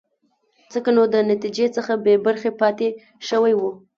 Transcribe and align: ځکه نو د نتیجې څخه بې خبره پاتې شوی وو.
ځکه 0.73 0.89
نو 0.95 1.03
د 1.13 1.15
نتیجې 1.31 1.67
څخه 1.75 1.93
بې 2.05 2.13
خبره 2.21 2.51
پاتې 2.61 2.87
شوی 3.29 3.53
وو. 3.57 3.71